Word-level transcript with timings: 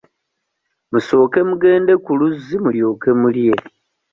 Musooke 0.91 1.39
mugende 1.49 1.93
ku 2.03 2.11
luzzi 2.19 2.55
mulyoke 2.63 3.09
mulye. 3.21 3.53